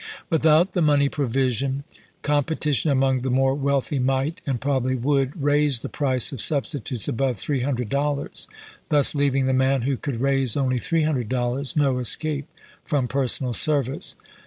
Without 0.31 0.71
the 0.71 0.81
money 0.81 1.09
provision, 1.09 1.83
competition 2.23 2.89
among 2.89 3.21
the 3.21 3.29
more 3.29 3.53
wealthy 3.53 3.99
might, 3.99 4.41
and 4.47 4.59
probably 4.59 4.95
would, 4.95 5.39
raise 5.39 5.81
the 5.81 5.89
price 5.89 6.31
of 6.31 6.41
substitutes 6.41 7.07
above 7.07 7.37
three 7.37 7.59
hundred 7.59 7.89
dollars, 7.89 8.47
thus 8.89 9.13
leaving 9.13 9.45
the 9.45 9.53
man 9.53 9.83
who 9.83 9.97
could 9.97 10.19
raise 10.19 10.57
only 10.57 10.79
three 10.79 11.03
hundred 11.03 11.29
dollars 11.29 11.75
no 11.75 11.99
escape 11.99 12.47
from 12.83 13.07
personal 13.07 13.53
service. 13.53 14.15